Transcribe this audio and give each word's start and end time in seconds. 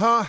Huh. 0.00 0.24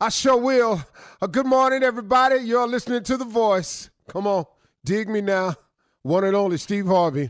I 0.00 0.08
sure 0.08 0.38
will. 0.38 0.82
Uh, 1.20 1.26
good 1.26 1.44
morning, 1.44 1.82
everybody. 1.82 2.36
You're 2.36 2.66
listening 2.66 3.02
to 3.02 3.18
The 3.18 3.26
Voice. 3.26 3.90
Come 4.08 4.26
on, 4.26 4.46
dig 4.82 5.10
me 5.10 5.20
now. 5.20 5.56
One 6.02 6.24
and 6.24 6.34
only 6.34 6.56
Steve 6.56 6.86
Harvey. 6.86 7.28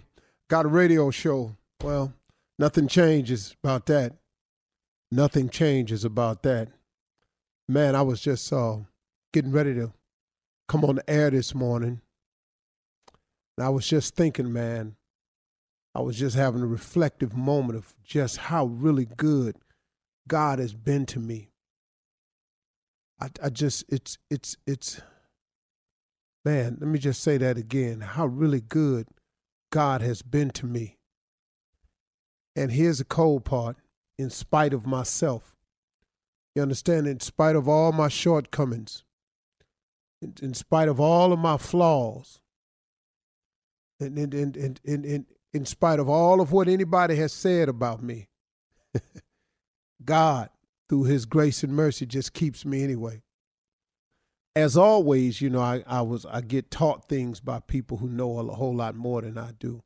Got 0.49 0.67
a 0.67 0.69
radio 0.69 1.11
show. 1.11 1.57
Well, 1.83 2.15
nothing 2.61 2.87
changes 2.87 3.57
about 3.65 3.87
that. 3.87 4.15
Nothing 5.11 5.49
changes 5.49 6.05
about 6.05 6.45
that. 6.45 6.69
Man, 7.69 7.97
I 7.97 8.03
was 8.03 8.21
just 8.21 8.53
uh, 8.53 8.77
getting 9.33 9.51
ready 9.51 9.75
to 9.75 9.93
come 10.69 10.85
on 10.85 10.95
the 10.95 11.11
air 11.11 11.31
this 11.31 11.57
morning. 11.57 12.01
And 13.59 13.67
I 13.67 13.69
was 13.71 13.89
just 13.89 14.15
thinking, 14.15 14.53
man, 14.53 14.95
I 15.93 16.03
was 16.03 16.17
just 16.17 16.37
having 16.37 16.63
a 16.63 16.67
reflective 16.67 17.37
moment 17.37 17.77
of 17.77 17.95
just 18.05 18.37
how 18.37 18.67
really 18.67 19.09
good 19.17 19.57
God 20.29 20.61
has 20.61 20.73
been 20.73 21.05
to 21.07 21.19
me. 21.19 21.50
I, 23.21 23.29
I 23.43 23.49
just, 23.51 23.85
it's, 23.89 24.19
it's, 24.31 24.57
it's, 24.67 25.01
man, 26.45 26.79
let 26.81 26.89
me 26.89 26.99
just 26.99 27.23
say 27.23 27.37
that 27.37 27.59
again 27.59 28.01
how 28.01 28.27
really 28.27 28.61
good 28.61 29.09
God 29.71 30.01
has 30.01 30.23
been 30.23 30.51
to 30.51 30.67
me. 30.67 30.97
And 32.57 32.73
here's 32.73 32.99
the 32.99 33.05
cold 33.05 33.45
part 33.45 33.77
in 34.19 34.31
spite 34.31 34.73
of 34.73 34.87
myself. 34.87 35.57
You 36.55 36.63
understand? 36.63 37.07
In 37.07 37.21
spite 37.21 37.57
of 37.57 37.69
all 37.69 37.93
my 37.93 38.09
shortcomings, 38.09 39.05
in, 40.21 40.35
in 40.43 40.55
spite 40.55 40.89
of 40.89 40.99
all 40.99 41.33
of 41.33 41.39
my 41.39 41.57
flaws, 41.57 42.41
and 44.01 44.19
in, 44.19 44.33
in, 44.33 44.55
in, 44.55 44.77
in, 44.85 45.05
in, 45.05 45.27
in 45.53 45.65
spite 45.65 45.99
of 45.99 46.09
all 46.09 46.41
of 46.41 46.53
what 46.53 46.69
anybody 46.69 47.17
has 47.17 47.33
said 47.33 47.69
about 47.69 48.03
me, 48.03 48.29
God, 50.05 50.49
through 50.91 51.05
his 51.05 51.25
grace 51.25 51.63
and 51.63 51.73
mercy, 51.73 52.05
just 52.05 52.33
keeps 52.35 52.65
me 52.65 52.83
anyway. 52.83 53.23
As 54.57 54.77
always, 54.77 55.41
you 55.41 55.49
know, 55.49 55.61
I, 55.61 55.85
I 55.87 56.03
was 56.03 56.27
I 56.27 56.41
get 56.41 56.69
taught 56.69 57.09
things 57.09 57.39
by 57.39 57.61
people 57.61 57.99
who 57.99 58.09
know 58.09 58.41
a 58.41 58.55
whole 58.55 58.75
lot 58.75 58.97
more 58.97 59.23
than 59.23 59.39
I 59.39 59.53
do. 59.53 59.85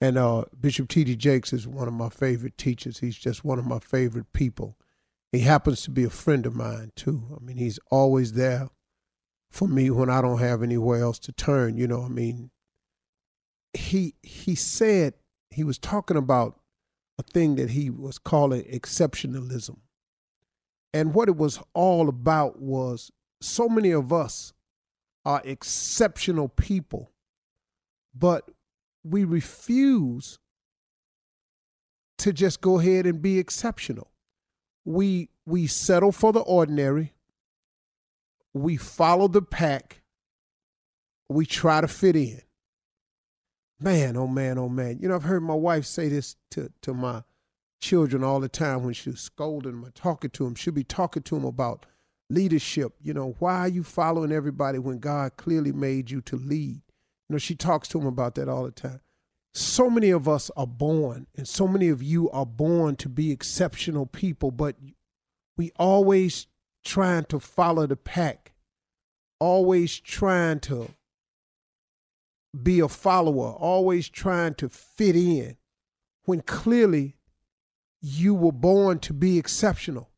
And 0.00 0.16
uh, 0.16 0.46
Bishop 0.58 0.88
T.D. 0.88 1.16
Jakes 1.16 1.52
is 1.52 1.68
one 1.68 1.86
of 1.86 1.92
my 1.92 2.08
favorite 2.08 2.56
teachers. 2.56 3.00
He's 3.00 3.18
just 3.18 3.44
one 3.44 3.58
of 3.58 3.66
my 3.66 3.78
favorite 3.78 4.32
people. 4.32 4.78
He 5.32 5.40
happens 5.40 5.82
to 5.82 5.90
be 5.90 6.04
a 6.04 6.10
friend 6.10 6.46
of 6.46 6.56
mine, 6.56 6.92
too. 6.96 7.24
I 7.36 7.44
mean, 7.44 7.58
he's 7.58 7.78
always 7.90 8.32
there 8.32 8.70
for 9.50 9.68
me 9.68 9.90
when 9.90 10.08
I 10.08 10.22
don't 10.22 10.38
have 10.38 10.62
anywhere 10.62 11.02
else 11.02 11.18
to 11.20 11.32
turn. 11.32 11.76
You 11.76 11.88
know, 11.88 12.04
I 12.04 12.08
mean, 12.08 12.52
he 13.74 14.14
he 14.22 14.54
said 14.54 15.12
he 15.50 15.62
was 15.62 15.76
talking 15.76 16.16
about 16.16 16.58
a 17.18 17.22
thing 17.22 17.56
that 17.56 17.70
he 17.70 17.90
was 17.90 18.16
calling 18.16 18.62
exceptionalism. 18.62 19.80
And 20.98 21.14
what 21.14 21.28
it 21.28 21.36
was 21.36 21.60
all 21.74 22.08
about 22.08 22.58
was 22.58 23.12
so 23.40 23.68
many 23.68 23.92
of 23.92 24.12
us 24.12 24.52
are 25.24 25.40
exceptional 25.44 26.48
people, 26.48 27.12
but 28.12 28.50
we 29.04 29.22
refuse 29.22 30.40
to 32.18 32.32
just 32.32 32.60
go 32.60 32.80
ahead 32.80 33.06
and 33.06 33.22
be 33.22 33.38
exceptional. 33.38 34.10
We 34.84 35.28
we 35.46 35.68
settle 35.68 36.10
for 36.10 36.32
the 36.32 36.40
ordinary. 36.40 37.14
We 38.52 38.76
follow 38.76 39.28
the 39.28 39.42
pack. 39.42 40.02
We 41.28 41.46
try 41.46 41.80
to 41.80 41.86
fit 41.86 42.16
in. 42.16 42.42
Man, 43.78 44.16
oh 44.16 44.26
man, 44.26 44.58
oh 44.58 44.68
man. 44.68 44.98
You 45.00 45.08
know, 45.08 45.14
I've 45.14 45.22
heard 45.22 45.44
my 45.44 45.54
wife 45.54 45.84
say 45.84 46.08
this 46.08 46.34
to, 46.50 46.72
to 46.82 46.92
my 46.92 47.22
children 47.80 48.24
all 48.24 48.40
the 48.40 48.48
time 48.48 48.82
when 48.82 48.94
she's 48.94 49.20
scolding 49.20 49.72
them 49.72 49.84
or 49.84 49.90
talking 49.90 50.30
to 50.30 50.44
them. 50.44 50.54
She'll 50.54 50.74
be 50.74 50.84
talking 50.84 51.22
to 51.24 51.34
them 51.34 51.44
about 51.44 51.86
leadership. 52.30 52.94
You 53.00 53.14
know, 53.14 53.36
why 53.38 53.58
are 53.60 53.68
you 53.68 53.82
following 53.82 54.32
everybody 54.32 54.78
when 54.78 54.98
God 54.98 55.36
clearly 55.36 55.72
made 55.72 56.10
you 56.10 56.20
to 56.22 56.36
lead? 56.36 56.82
You 57.28 57.34
know, 57.34 57.38
she 57.38 57.54
talks 57.54 57.88
to 57.88 57.98
them 57.98 58.06
about 58.06 58.34
that 58.36 58.48
all 58.48 58.64
the 58.64 58.70
time. 58.70 59.00
So 59.54 59.90
many 59.90 60.10
of 60.10 60.28
us 60.28 60.50
are 60.56 60.66
born, 60.66 61.26
and 61.36 61.48
so 61.48 61.66
many 61.66 61.88
of 61.88 62.02
you 62.02 62.30
are 62.30 62.46
born 62.46 62.96
to 62.96 63.08
be 63.08 63.32
exceptional 63.32 64.06
people, 64.06 64.50
but 64.50 64.76
we 65.56 65.72
always 65.76 66.46
trying 66.84 67.24
to 67.24 67.40
follow 67.40 67.86
the 67.86 67.96
pack, 67.96 68.52
always 69.40 69.98
trying 69.98 70.60
to 70.60 70.90
be 72.62 72.80
a 72.80 72.88
follower, 72.88 73.52
always 73.52 74.08
trying 74.08 74.54
to 74.54 74.68
fit 74.68 75.16
in, 75.16 75.56
when 76.24 76.40
clearly 76.42 77.16
you 78.00 78.34
were 78.34 78.52
born 78.52 78.98
to 79.00 79.12
be 79.12 79.38
exceptional. 79.38 80.10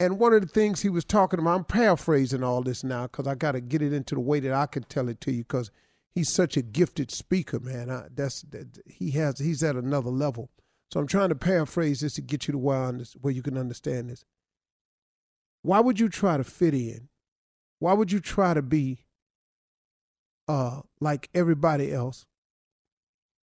And 0.00 0.18
one 0.18 0.32
of 0.32 0.40
the 0.40 0.48
things 0.48 0.80
he 0.80 0.88
was 0.88 1.04
talking 1.04 1.38
about, 1.38 1.54
I'm 1.54 1.64
paraphrasing 1.64 2.42
all 2.42 2.62
this 2.62 2.82
now 2.82 3.02
because 3.02 3.26
I 3.28 3.36
got 3.36 3.52
to 3.52 3.60
get 3.60 3.82
it 3.82 3.92
into 3.92 4.16
the 4.16 4.20
way 4.20 4.40
that 4.40 4.52
I 4.52 4.66
can 4.66 4.82
tell 4.82 5.08
it 5.08 5.20
to 5.20 5.32
you 5.32 5.44
because 5.44 5.70
he's 6.10 6.28
such 6.28 6.56
a 6.56 6.62
gifted 6.62 7.12
speaker, 7.12 7.60
man. 7.60 7.88
I, 7.88 8.08
that's 8.12 8.42
that, 8.50 8.78
he 8.86 9.12
has 9.12 9.38
he's 9.38 9.62
at 9.62 9.76
another 9.76 10.10
level. 10.10 10.50
So 10.90 10.98
I'm 10.98 11.06
trying 11.06 11.28
to 11.28 11.36
paraphrase 11.36 12.00
this 12.00 12.14
to 12.14 12.20
get 12.20 12.48
you 12.48 12.52
to 12.52 12.58
where, 12.58 12.92
where 13.20 13.32
you 13.32 13.42
can 13.42 13.56
understand 13.56 14.10
this. 14.10 14.24
Why 15.62 15.78
would 15.78 16.00
you 16.00 16.08
try 16.08 16.36
to 16.36 16.44
fit 16.44 16.74
in? 16.74 17.08
Why 17.78 17.92
would 17.92 18.10
you 18.10 18.20
try 18.20 18.54
to 18.54 18.62
be 18.62 19.04
uh, 20.48 20.80
like 21.00 21.30
everybody 21.32 21.92
else? 21.92 22.26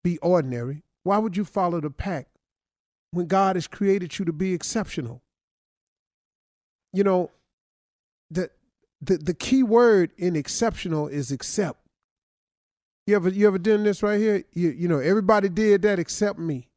Be 0.04 0.18
ordinary. 0.20 0.84
Why 1.04 1.18
would 1.18 1.38
you 1.38 1.46
follow 1.46 1.80
the 1.80 1.90
pack 1.90 2.28
when 3.12 3.28
God 3.28 3.56
has 3.56 3.68
created 3.68 4.18
you 4.18 4.26
to 4.26 4.34
be 4.34 4.54
exceptional? 4.54 5.22
You 6.94 7.04
know, 7.04 7.32
the 8.32 8.50
the 9.02 9.18
the 9.18 9.34
key 9.34 9.64
word 9.64 10.12
in 10.18 10.36
exceptional 10.36 11.08
is 11.08 11.32
accept. 11.32 11.80
You 13.08 13.16
ever 13.16 13.30
you 13.30 13.48
ever 13.48 13.58
done 13.58 13.84
this 13.84 14.04
right 14.04 14.20
here? 14.20 14.44
You 14.54 14.70
you 14.70 14.88
know, 14.88 15.00
everybody 15.00 15.50
did 15.50 15.84
that 15.84 16.00
except 16.00 16.40
me. 16.40 16.68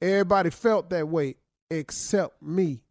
Everybody 0.00 0.50
felt 0.50 0.90
that 0.90 1.08
way 1.08 1.36
except 1.70 2.42
me. 2.42 2.82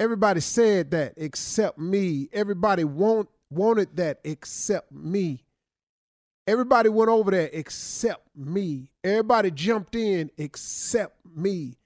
Everybody 0.00 0.40
said 0.40 0.90
that 0.90 1.14
except 1.16 1.78
me. 1.78 2.28
Everybody 2.32 2.84
want, 2.84 3.28
wanted 3.50 3.96
that 3.96 4.20
except 4.24 4.90
me. 4.92 5.43
Everybody 6.46 6.90
went 6.90 7.10
over 7.10 7.30
there 7.30 7.48
except 7.52 8.28
me. 8.36 8.90
Everybody 9.02 9.50
jumped 9.50 9.94
in 9.94 10.30
except 10.36 11.16
me. 11.34 11.78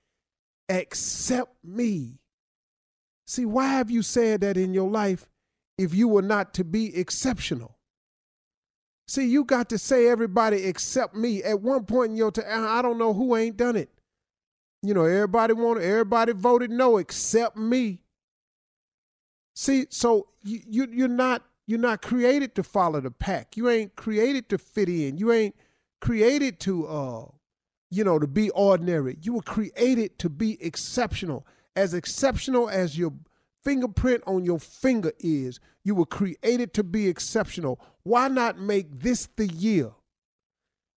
Except 0.69 1.53
me. 1.65 2.19
See, 3.27 3.45
why 3.45 3.69
have 3.69 3.91
you 3.91 4.03
said 4.03 4.41
that 4.41 4.57
in 4.57 4.75
your 4.75 4.91
life 4.91 5.29
if 5.77 5.95
you 5.95 6.09
were 6.09 6.23
not 6.23 6.55
to 6.55 6.65
be 6.65 6.97
exceptional? 6.97 7.77
See, 9.07 9.27
you 9.27 9.45
got 9.45 9.69
to 9.71 9.79
say 9.79 10.09
everybody 10.09 10.65
except 10.65 11.15
me. 11.15 11.43
At 11.43 11.63
one 11.63 11.85
point 11.85 12.11
in 12.11 12.17
your 12.17 12.31
time, 12.31 12.45
I 12.67 12.83
don't 12.83 12.99
know 12.99 13.15
who 13.15 13.37
ain't 13.37 13.57
done 13.57 13.77
it. 13.77 13.89
You 14.83 14.93
know, 14.93 15.05
everybody 15.05 15.55
wanted, 15.55 15.85
everybody 15.85 16.33
voted 16.33 16.71
no 16.71 16.99
except 16.99 17.57
me. 17.57 18.03
See, 19.55 19.87
so 19.91 20.29
you, 20.43 20.61
you 20.69 20.89
you're 20.91 21.09
not 21.09 21.43
you're 21.69 21.79
not 21.79 22.01
created 22.01 22.55
to 22.55 22.63
follow 22.63 22.99
the 22.99 23.11
pack. 23.11 23.55
You 23.55 23.69
ain't 23.69 23.95
created 23.95 24.49
to 24.49 24.59
fit 24.59 24.89
in. 24.89 25.19
You 25.19 25.31
ain't 25.31 25.55
created 26.01 26.59
to 26.61 26.87
uh 26.87 27.27
you 27.91 28.03
know 28.03 28.19
to 28.19 28.27
be 28.27 28.51
ordinary. 28.51 29.19
You 29.21 29.35
were 29.35 29.43
created 29.43 30.19
to 30.19 30.31
be 30.31 30.61
exceptional. 30.65 31.47
As 31.77 31.93
exceptional 31.95 32.71
as 32.71 32.99
your 32.99 33.13
fingerprint 33.63 34.25
on 34.27 34.45
your 34.45 34.59
finger 34.59 35.13
is, 35.21 35.61
you 35.85 35.95
were 35.95 36.07
created 36.07 36.73
to 36.73 36.83
be 36.83 37.07
exceptional. 37.07 37.79
Why 38.03 38.29
not 38.29 38.59
make 38.59 39.01
this 39.01 39.29
the 39.37 39.47
year 39.47 39.93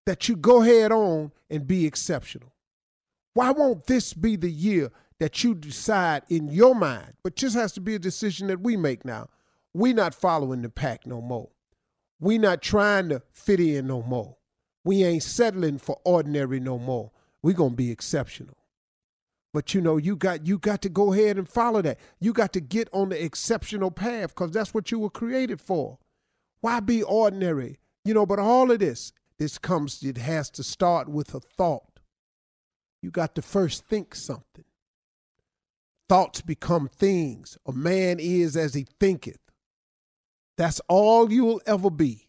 that 0.05 0.29
you 0.29 0.37
go 0.37 0.61
head 0.61 0.93
on 0.93 1.33
and 1.49 1.67
be 1.67 1.85
exceptional? 1.85 2.53
Why 3.33 3.51
won't 3.51 3.87
this 3.87 4.13
be 4.13 4.37
the 4.37 4.49
year 4.49 4.89
that 5.21 5.43
you 5.43 5.53
decide 5.53 6.23
in 6.29 6.47
your 6.47 6.73
mind, 6.73 7.13
but 7.21 7.35
just 7.35 7.55
has 7.55 7.71
to 7.73 7.79
be 7.79 7.93
a 7.93 7.99
decision 7.99 8.47
that 8.47 8.59
we 8.59 8.75
make 8.75 9.05
now. 9.05 9.29
We 9.73 9.93
not 9.93 10.13
following 10.13 10.61
the 10.61 10.69
pack 10.69 11.05
no 11.05 11.21
more. 11.21 11.49
We 12.19 12.37
not 12.37 12.61
trying 12.61 13.09
to 13.09 13.21
fit 13.31 13.59
in 13.59 13.87
no 13.87 14.01
more. 14.01 14.37
We 14.83 15.03
ain't 15.03 15.23
settling 15.23 15.77
for 15.77 15.99
ordinary 16.03 16.59
no 16.59 16.77
more. 16.77 17.11
We 17.41 17.53
gonna 17.53 17.75
be 17.75 17.91
exceptional. 17.91 18.57
But 19.53 19.73
you 19.73 19.81
know, 19.81 19.97
you 19.97 20.15
got 20.15 20.47
you 20.47 20.57
got 20.57 20.81
to 20.83 20.89
go 20.89 21.13
ahead 21.13 21.37
and 21.37 21.47
follow 21.47 21.81
that. 21.81 21.99
You 22.19 22.33
got 22.33 22.53
to 22.53 22.61
get 22.61 22.89
on 22.93 23.09
the 23.09 23.23
exceptional 23.23 23.91
path 23.91 24.29
because 24.29 24.51
that's 24.51 24.73
what 24.73 24.91
you 24.91 24.99
were 24.99 25.09
created 25.09 25.59
for. 25.59 25.99
Why 26.61 26.79
be 26.79 27.03
ordinary? 27.03 27.79
You 28.05 28.13
know, 28.13 28.25
but 28.25 28.39
all 28.39 28.71
of 28.71 28.79
this, 28.79 29.13
this 29.37 29.57
comes, 29.57 30.03
it 30.03 30.17
has 30.17 30.49
to 30.51 30.63
start 30.63 31.09
with 31.09 31.33
a 31.33 31.39
thought. 31.39 31.99
You 33.01 33.11
got 33.11 33.35
to 33.35 33.41
first 33.41 33.85
think 33.87 34.15
something. 34.15 34.65
Thoughts 36.07 36.41
become 36.41 36.87
things. 36.87 37.57
A 37.65 37.71
man 37.71 38.17
is 38.19 38.55
as 38.55 38.73
he 38.73 38.85
thinketh. 38.99 39.39
That's 40.57 40.81
all 40.87 41.31
you 41.31 41.45
will 41.45 41.61
ever 41.65 41.89
be. 41.89 42.27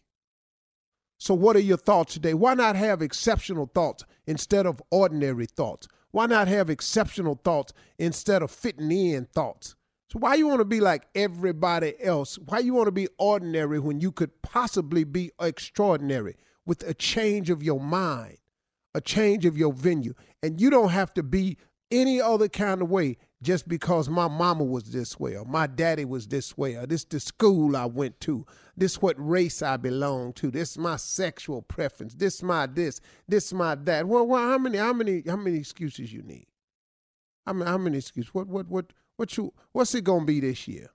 So, 1.19 1.33
what 1.33 1.55
are 1.55 1.59
your 1.59 1.77
thoughts 1.77 2.13
today? 2.13 2.33
Why 2.33 2.53
not 2.53 2.75
have 2.75 3.01
exceptional 3.01 3.71
thoughts 3.73 4.03
instead 4.27 4.65
of 4.65 4.81
ordinary 4.91 5.45
thoughts? 5.45 5.87
Why 6.11 6.25
not 6.25 6.47
have 6.47 6.69
exceptional 6.69 7.39
thoughts 7.43 7.73
instead 7.97 8.41
of 8.41 8.51
fitting 8.51 8.91
in 8.91 9.25
thoughts? 9.25 9.75
So, 10.11 10.19
why 10.19 10.35
you 10.35 10.47
want 10.47 10.59
to 10.59 10.65
be 10.65 10.81
like 10.81 11.07
everybody 11.15 11.93
else? 12.03 12.37
Why 12.37 12.59
you 12.59 12.73
want 12.73 12.87
to 12.87 12.91
be 12.91 13.07
ordinary 13.17 13.79
when 13.79 14.01
you 14.01 14.11
could 14.11 14.41
possibly 14.41 15.03
be 15.05 15.31
extraordinary 15.39 16.35
with 16.65 16.83
a 16.83 16.93
change 16.93 17.49
of 17.49 17.63
your 17.63 17.79
mind, 17.79 18.37
a 18.93 18.99
change 18.99 19.45
of 19.45 19.57
your 19.57 19.71
venue? 19.73 20.13
And 20.41 20.59
you 20.59 20.69
don't 20.69 20.89
have 20.89 21.13
to 21.13 21.23
be 21.23 21.57
any 21.89 22.19
other 22.19 22.49
kind 22.49 22.81
of 22.81 22.89
way 22.89 23.17
just 23.43 23.67
because 23.67 24.09
my 24.09 24.27
mama 24.27 24.63
was 24.63 24.85
this 24.85 25.19
way 25.19 25.35
or 25.35 25.45
my 25.45 25.67
daddy 25.67 26.05
was 26.05 26.27
this 26.27 26.57
way 26.57 26.75
or 26.75 26.87
this 26.87 27.03
the 27.03 27.19
school 27.19 27.75
I 27.75 27.85
went 27.85 28.19
to, 28.21 28.45
this 28.75 29.01
what 29.01 29.15
race 29.17 29.61
I 29.61 29.77
belong 29.77 30.33
to, 30.33 30.49
this 30.49 30.77
my 30.77 30.95
sexual 30.95 31.61
preference, 31.61 32.15
this 32.15 32.41
my 32.41 32.65
this, 32.65 33.01
this 33.27 33.53
my 33.53 33.75
that. 33.75 34.07
Well, 34.07 34.25
well 34.25 34.49
how 34.49 34.57
many 34.57 34.77
how 34.77 34.93
many 34.93 35.23
how 35.27 35.35
many 35.35 35.57
excuses 35.57 36.13
you 36.13 36.23
need? 36.23 36.47
How 37.45 37.53
many 37.53 37.69
how 37.69 37.77
many 37.77 37.97
excuses? 37.97 38.33
What 38.33 38.47
what 38.47 38.67
what 38.69 38.93
what 39.17 39.35
you 39.37 39.53
what's 39.73 39.93
it 39.93 40.05
gonna 40.05 40.25
be 40.25 40.39
this 40.39 40.67
year? 40.67 40.89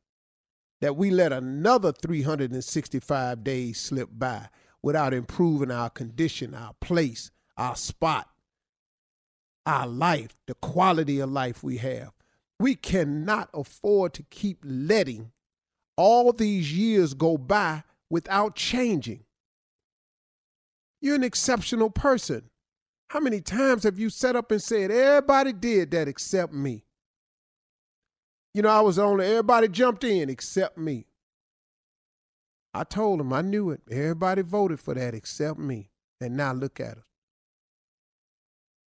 That 0.80 0.96
we 0.96 1.10
let 1.10 1.32
another 1.32 1.92
365 1.92 3.44
days 3.44 3.80
slip 3.80 4.08
by 4.12 4.48
without 4.82 5.12
improving 5.12 5.70
our 5.70 5.90
condition, 5.90 6.54
our 6.54 6.72
place, 6.80 7.30
our 7.56 7.76
spot, 7.76 8.28
our 9.66 9.86
life, 9.86 10.36
the 10.46 10.54
quality 10.54 11.20
of 11.20 11.30
life 11.30 11.62
we 11.62 11.76
have. 11.78 12.12
We 12.60 12.74
cannot 12.74 13.50
afford 13.54 14.14
to 14.14 14.22
keep 14.24 14.58
letting 14.64 15.32
all 15.96 16.32
these 16.32 16.72
years 16.72 17.14
go 17.14 17.38
by 17.38 17.84
without 18.10 18.56
changing. 18.56 19.24
You're 21.00 21.16
an 21.16 21.24
exceptional 21.24 21.90
person. 21.90 22.50
How 23.10 23.20
many 23.20 23.40
times 23.40 23.84
have 23.84 23.98
you 23.98 24.10
set 24.10 24.36
up 24.36 24.50
and 24.50 24.62
said, 24.62 24.90
everybody 24.90 25.52
did 25.52 25.92
that 25.92 26.08
except 26.08 26.52
me? 26.52 26.84
You 28.54 28.62
know, 28.62 28.70
I 28.70 28.80
was 28.80 28.98
only, 28.98 29.26
everybody 29.26 29.68
jumped 29.68 30.04
in 30.04 30.28
except 30.28 30.76
me. 30.76 31.06
I 32.74 32.84
told 32.84 33.20
them 33.20 33.32
I 33.32 33.42
knew 33.42 33.70
it. 33.70 33.80
Everybody 33.90 34.42
voted 34.42 34.80
for 34.80 34.94
that 34.94 35.14
except 35.14 35.58
me. 35.58 35.90
And 36.20 36.36
now 36.36 36.52
look 36.52 36.80
at 36.80 36.98
us. 36.98 37.04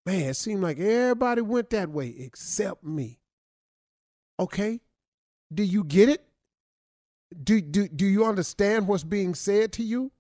Man, 0.06 0.30
it 0.30 0.34
seemed 0.34 0.62
like 0.62 0.78
everybody 0.78 1.42
went 1.42 1.70
that 1.70 1.90
way 1.90 2.14
except 2.18 2.82
me. 2.82 3.17
Okay? 4.38 4.80
Do 5.52 5.62
you 5.62 5.85
get 5.85 6.09
it? 6.09 6.25
Do, 7.42 7.61
do, 7.61 7.88
do 7.88 8.07
you 8.07 8.25
understand 8.25 8.88
what's 8.88 9.04
being 9.04 9.35
said 9.35 9.73
to 9.75 9.83
you? 9.83 10.12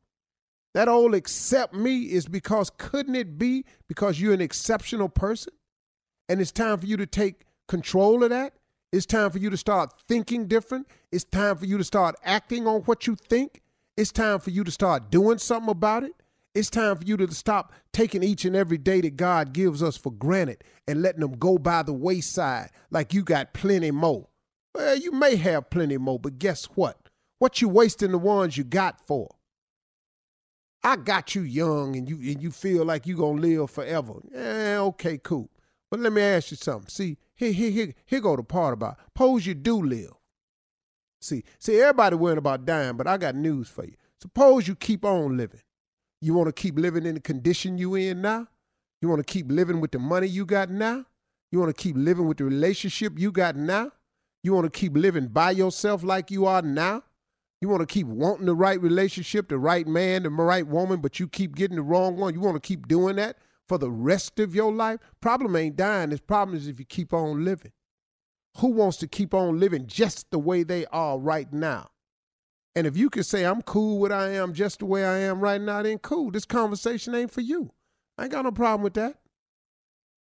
That 0.74 0.88
old 0.88 1.14
accept 1.14 1.74
me 1.74 2.02
is 2.02 2.26
because 2.28 2.70
couldn't 2.76 3.14
it 3.14 3.38
be 3.38 3.64
because 3.88 4.20
you're 4.20 4.34
an 4.34 4.40
exceptional 4.40 5.08
person? 5.08 5.52
And 6.28 6.40
it's 6.40 6.52
time 6.52 6.78
for 6.78 6.86
you 6.86 6.96
to 6.98 7.06
take 7.06 7.46
control 7.68 8.22
of 8.22 8.30
that. 8.30 8.54
It's 8.92 9.06
time 9.06 9.30
for 9.30 9.38
you 9.38 9.50
to 9.50 9.56
start 9.56 9.92
thinking 10.06 10.46
different. 10.46 10.86
It's 11.10 11.24
time 11.24 11.56
for 11.56 11.66
you 11.66 11.78
to 11.78 11.84
start 11.84 12.16
acting 12.24 12.66
on 12.66 12.82
what 12.82 13.06
you 13.06 13.16
think. 13.16 13.62
It's 13.96 14.12
time 14.12 14.38
for 14.40 14.50
you 14.50 14.64
to 14.64 14.70
start 14.70 15.10
doing 15.10 15.38
something 15.38 15.70
about 15.70 16.04
it. 16.04 16.12
It's 16.58 16.70
time 16.70 16.96
for 16.96 17.04
you 17.04 17.16
to 17.18 17.32
stop 17.32 17.72
taking 17.92 18.24
each 18.24 18.44
and 18.44 18.56
every 18.56 18.78
day 18.78 19.00
that 19.02 19.16
God 19.16 19.52
gives 19.52 19.80
us 19.80 19.96
for 19.96 20.10
granted 20.10 20.64
and 20.88 21.00
letting 21.02 21.20
them 21.20 21.36
go 21.38 21.56
by 21.56 21.84
the 21.84 21.92
wayside 21.92 22.70
like 22.90 23.14
you 23.14 23.22
got 23.22 23.54
plenty 23.54 23.92
more. 23.92 24.26
Well, 24.74 24.96
you 24.96 25.12
may 25.12 25.36
have 25.36 25.70
plenty 25.70 25.98
more, 25.98 26.18
but 26.18 26.40
guess 26.40 26.64
what? 26.74 27.10
What 27.38 27.62
you 27.62 27.68
wasting 27.68 28.10
the 28.10 28.18
ones 28.18 28.58
you 28.58 28.64
got 28.64 29.06
for? 29.06 29.36
I 30.82 30.96
got 30.96 31.36
you 31.36 31.42
young 31.42 31.94
and 31.94 32.08
you 32.08 32.16
and 32.16 32.42
you 32.42 32.50
feel 32.50 32.84
like 32.84 33.06
you 33.06 33.16
gonna 33.16 33.40
live 33.40 33.70
forever. 33.70 34.14
Yeah, 34.34 34.80
okay, 34.80 35.16
cool. 35.18 35.50
But 35.92 36.00
let 36.00 36.12
me 36.12 36.22
ask 36.22 36.50
you 36.50 36.56
something. 36.56 36.88
See, 36.88 37.18
here, 37.36 37.52
here, 37.52 37.70
here, 37.70 37.94
here 38.04 38.20
go 38.20 38.34
the 38.34 38.42
part 38.42 38.74
about 38.74 38.98
suppose 39.04 39.46
you 39.46 39.54
do 39.54 39.80
live. 39.80 40.10
See, 41.20 41.44
see, 41.60 41.80
everybody 41.80 42.16
worrying 42.16 42.38
about 42.38 42.66
dying, 42.66 42.96
but 42.96 43.06
I 43.06 43.16
got 43.16 43.36
news 43.36 43.68
for 43.68 43.84
you. 43.84 43.94
Suppose 44.20 44.66
you 44.66 44.74
keep 44.74 45.04
on 45.04 45.36
living. 45.36 45.60
You 46.20 46.34
want 46.34 46.48
to 46.48 46.52
keep 46.52 46.78
living 46.78 47.06
in 47.06 47.14
the 47.14 47.20
condition 47.20 47.78
you 47.78 47.94
in 47.94 48.22
now? 48.22 48.48
You 49.00 49.08
want 49.08 49.24
to 49.24 49.32
keep 49.32 49.50
living 49.50 49.80
with 49.80 49.92
the 49.92 49.98
money 49.98 50.26
you 50.26 50.44
got 50.44 50.70
now? 50.70 51.04
You 51.52 51.60
want 51.60 51.74
to 51.74 51.82
keep 51.82 51.96
living 51.96 52.26
with 52.26 52.38
the 52.38 52.44
relationship 52.44 53.18
you 53.18 53.30
got 53.30 53.56
now? 53.56 53.92
You 54.42 54.52
want 54.52 54.72
to 54.72 54.78
keep 54.78 54.96
living 54.96 55.28
by 55.28 55.52
yourself 55.52 56.02
like 56.02 56.30
you 56.30 56.46
are 56.46 56.62
now? 56.62 57.04
You 57.60 57.68
want 57.68 57.80
to 57.80 57.92
keep 57.92 58.06
wanting 58.06 58.46
the 58.46 58.54
right 58.54 58.80
relationship, 58.80 59.48
the 59.48 59.58
right 59.58 59.86
man, 59.86 60.22
the 60.24 60.30
right 60.30 60.66
woman, 60.66 61.00
but 61.00 61.18
you 61.18 61.28
keep 61.28 61.56
getting 61.56 61.76
the 61.76 61.82
wrong 61.82 62.16
one. 62.16 62.34
You 62.34 62.40
want 62.40 62.60
to 62.60 62.66
keep 62.66 62.86
doing 62.86 63.16
that 63.16 63.36
for 63.66 63.78
the 63.78 63.90
rest 63.90 64.38
of 64.38 64.54
your 64.54 64.72
life? 64.72 65.00
Problem 65.20 65.56
ain't 65.56 65.76
dying. 65.76 66.10
The 66.10 66.18
problem 66.18 66.56
is 66.56 66.68
if 66.68 66.78
you 66.78 66.84
keep 66.84 67.12
on 67.12 67.44
living. 67.44 67.72
Who 68.58 68.68
wants 68.68 68.96
to 68.98 69.08
keep 69.08 69.34
on 69.34 69.58
living 69.58 69.86
just 69.86 70.30
the 70.30 70.38
way 70.38 70.62
they 70.62 70.86
are 70.86 71.18
right 71.18 71.52
now? 71.52 71.90
And 72.78 72.86
if 72.86 72.96
you 72.96 73.10
can 73.10 73.24
say, 73.24 73.44
I'm 73.44 73.62
cool 73.62 73.98
with 73.98 74.12
I 74.12 74.28
am 74.34 74.54
just 74.54 74.78
the 74.78 74.86
way 74.86 75.04
I 75.04 75.18
am 75.18 75.40
right 75.40 75.60
now, 75.60 75.82
then 75.82 75.98
cool. 75.98 76.30
This 76.30 76.44
conversation 76.44 77.12
ain't 77.12 77.32
for 77.32 77.40
you. 77.40 77.72
I 78.16 78.22
ain't 78.22 78.30
got 78.30 78.44
no 78.44 78.52
problem 78.52 78.82
with 78.82 78.94
that. 78.94 79.16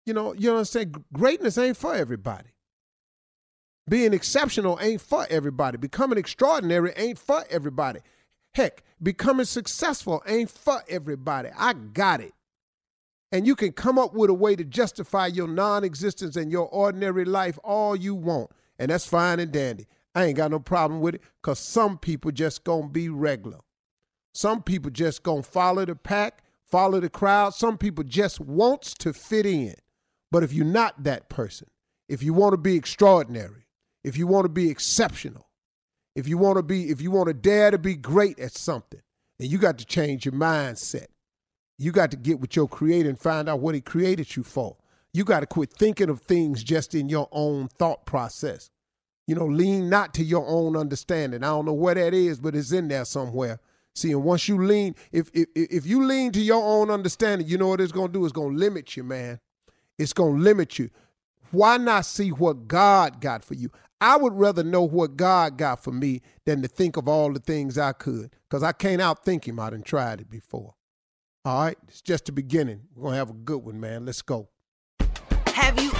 You 0.05 0.13
know, 0.13 0.31
you 0.31 0.47
know 0.47 0.53
what 0.53 0.59
I'm 0.59 0.65
saying? 0.65 0.95
Greatness 1.11 1.57
ain't 1.57 1.75
for 1.75 1.93
everybody. 1.93 2.51
Being 3.89 4.13
exceptional 4.13 4.79
ain't 4.81 5.01
for 5.01 5.27
everybody. 5.29 5.77
Becoming 5.77 6.17
extraordinary 6.17 6.93
ain't 6.95 7.19
for 7.19 7.43
everybody. 7.49 7.99
Heck, 8.53 8.83
becoming 9.03 9.45
successful 9.45 10.23
ain't 10.25 10.49
for 10.49 10.81
everybody. 10.87 11.49
I 11.57 11.73
got 11.73 12.21
it. 12.21 12.31
And 13.33 13.45
you 13.45 13.57
can 13.57 13.73
come 13.73 13.99
up 13.99 14.13
with 14.13 14.29
a 14.29 14.33
way 14.33 14.55
to 14.55 14.63
justify 14.63 15.27
your 15.27 15.49
non 15.49 15.83
existence 15.83 16.37
and 16.37 16.53
your 16.53 16.69
ordinary 16.69 17.25
life 17.25 17.59
all 17.65 17.97
you 17.97 18.15
want. 18.15 18.49
And 18.79 18.91
that's 18.91 19.05
fine 19.05 19.41
and 19.41 19.51
dandy. 19.51 19.87
I 20.15 20.25
ain't 20.25 20.37
got 20.37 20.51
no 20.51 20.59
problem 20.59 21.01
with 21.01 21.15
it 21.15 21.21
because 21.41 21.59
some 21.59 21.97
people 21.97 22.31
just 22.31 22.63
gonna 22.63 22.87
be 22.87 23.09
regular. 23.09 23.59
Some 24.33 24.63
people 24.63 24.89
just 24.89 25.23
gonna 25.23 25.43
follow 25.43 25.85
the 25.85 25.95
pack, 25.95 26.43
follow 26.65 26.99
the 26.99 27.09
crowd. 27.09 27.53
Some 27.53 27.77
people 27.77 28.03
just 28.03 28.39
wants 28.39 28.93
to 28.95 29.13
fit 29.13 29.45
in. 29.45 29.75
But 30.31 30.43
if 30.43 30.53
you're 30.53 30.65
not 30.65 31.03
that 31.03 31.29
person, 31.29 31.67
if 32.07 32.23
you 32.23 32.33
want 32.33 32.53
to 32.53 32.57
be 32.57 32.75
extraordinary, 32.75 33.67
if 34.03 34.17
you 34.17 34.27
want 34.27 34.45
to 34.45 34.49
be 34.49 34.69
exceptional, 34.69 35.47
if 36.15 36.27
you 36.27 36.37
want 36.37 36.57
to 36.57 36.63
be, 36.63 36.89
if 36.89 37.01
you 37.01 37.11
want 37.11 37.27
to 37.27 37.33
dare 37.33 37.71
to 37.71 37.77
be 37.77 37.95
great 37.95 38.39
at 38.39 38.53
something, 38.53 39.01
then 39.37 39.49
you 39.49 39.57
got 39.57 39.77
to 39.79 39.85
change 39.85 40.25
your 40.25 40.33
mindset. 40.33 41.07
You 41.77 41.91
got 41.91 42.11
to 42.11 42.17
get 42.17 42.39
with 42.39 42.55
your 42.55 42.69
creator 42.69 43.09
and 43.09 43.19
find 43.19 43.49
out 43.49 43.59
what 43.59 43.75
he 43.75 43.81
created 43.81 44.35
you 44.35 44.43
for. 44.43 44.77
You 45.13 45.23
got 45.23 45.41
to 45.41 45.45
quit 45.45 45.73
thinking 45.73 46.09
of 46.09 46.21
things 46.21 46.63
just 46.63 46.95
in 46.95 47.09
your 47.09 47.27
own 47.31 47.67
thought 47.67 48.05
process. 48.05 48.69
You 49.27 49.35
know, 49.35 49.45
lean 49.45 49.89
not 49.89 50.13
to 50.15 50.23
your 50.23 50.45
own 50.47 50.75
understanding. 50.77 51.43
I 51.43 51.47
don't 51.47 51.65
know 51.65 51.73
where 51.73 51.95
that 51.95 52.13
is, 52.13 52.39
but 52.39 52.55
it's 52.55 52.71
in 52.71 52.87
there 52.87 53.05
somewhere. 53.05 53.59
See, 53.95 54.11
and 54.11 54.23
once 54.23 54.47
you 54.47 54.61
lean, 54.63 54.95
if 55.11 55.29
if 55.33 55.47
if 55.55 55.85
you 55.85 56.05
lean 56.05 56.31
to 56.33 56.41
your 56.41 56.61
own 56.61 56.91
understanding, 56.91 57.47
you 57.47 57.57
know 57.57 57.69
what 57.69 57.81
it's 57.81 57.93
gonna 57.93 58.11
do? 58.11 58.25
It's 58.25 58.33
gonna 58.33 58.55
limit 58.55 58.95
you, 58.97 59.03
man. 59.03 59.39
It's 59.97 60.13
gonna 60.13 60.37
limit 60.37 60.77
you. 60.77 60.89
Why 61.51 61.77
not 61.77 62.05
see 62.05 62.29
what 62.29 62.67
God 62.67 63.21
got 63.21 63.43
for 63.43 63.53
you? 63.53 63.71
I 64.01 64.17
would 64.17 64.33
rather 64.33 64.63
know 64.63 64.83
what 64.83 65.15
God 65.15 65.57
got 65.57 65.81
for 65.81 65.91
me 65.91 66.21
than 66.45 66.61
to 66.61 66.67
think 66.67 66.97
of 66.97 67.07
all 67.07 67.31
the 67.31 67.39
things 67.39 67.77
I 67.77 67.93
could, 67.93 68.35
because 68.49 68.61
I 68.61 68.73
can't 68.73 69.01
outthink 69.01 69.45
him. 69.45 69.59
I 69.59 69.69
done 69.69 69.81
tried 69.81 70.19
it 70.19 70.29
before. 70.29 70.75
All 71.45 71.63
right, 71.63 71.77
it's 71.87 72.01
just 72.01 72.25
the 72.25 72.33
beginning. 72.33 72.81
We're 72.95 73.05
gonna 73.05 73.15
have 73.17 73.29
a 73.29 73.33
good 73.33 73.63
one, 73.63 73.79
man. 73.79 74.05
Let's 74.05 74.21
go. 74.21 74.49
Have 75.47 75.81
you 75.81 75.91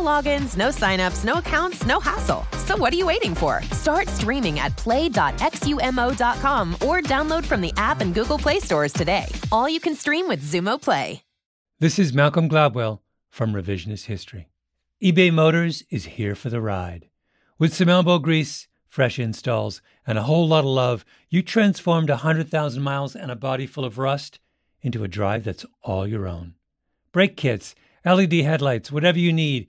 No 0.00 0.06
logins, 0.06 0.56
no 0.56 0.70
signups, 0.70 1.26
no 1.26 1.34
accounts, 1.34 1.84
no 1.84 2.00
hassle. 2.00 2.46
So 2.64 2.74
what 2.74 2.90
are 2.90 2.96
you 2.96 3.04
waiting 3.04 3.34
for? 3.34 3.62
Start 3.64 4.08
streaming 4.08 4.58
at 4.58 4.74
play.xumo.com 4.78 6.72
or 6.74 7.02
download 7.02 7.44
from 7.44 7.60
the 7.60 7.72
app 7.76 8.00
and 8.00 8.14
Google 8.14 8.38
Play 8.38 8.60
stores 8.60 8.94
today. 8.94 9.26
All 9.52 9.68
you 9.68 9.78
can 9.78 9.94
stream 9.94 10.26
with 10.26 10.42
Xumo 10.42 10.80
Play. 10.80 11.22
This 11.80 11.98
is 11.98 12.14
Malcolm 12.14 12.48
Gladwell 12.48 13.00
from 13.28 13.52
Revisionist 13.52 14.06
History. 14.06 14.48
eBay 15.02 15.30
Motors 15.30 15.84
is 15.90 16.16
here 16.16 16.34
for 16.34 16.48
the 16.48 16.62
ride. 16.62 17.10
With 17.58 17.74
some 17.74 17.90
elbow 17.90 18.18
grease, 18.18 18.68
fresh 18.88 19.18
installs, 19.18 19.82
and 20.06 20.16
a 20.16 20.22
whole 20.22 20.48
lot 20.48 20.60
of 20.60 20.70
love, 20.70 21.04
you 21.28 21.42
transformed 21.42 22.08
100,000 22.08 22.82
miles 22.82 23.14
and 23.14 23.30
a 23.30 23.36
body 23.36 23.66
full 23.66 23.84
of 23.84 23.98
rust 23.98 24.40
into 24.80 25.04
a 25.04 25.08
drive 25.08 25.44
that's 25.44 25.66
all 25.82 26.06
your 26.06 26.26
own. 26.26 26.54
Brake 27.12 27.36
kits, 27.36 27.74
LED 28.02 28.32
headlights, 28.32 28.90
whatever 28.90 29.18
you 29.18 29.30
need, 29.30 29.68